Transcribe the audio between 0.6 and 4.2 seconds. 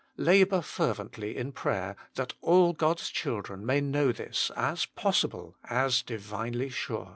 fervently in prayer that all God s children may know